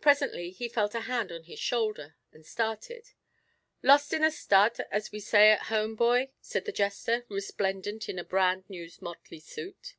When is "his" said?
1.44-1.58